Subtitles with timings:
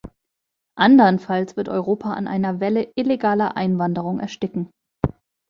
[0.79, 4.71] Andernfalls wird Europa an einer Welle illegaler Einwanderung ersticken.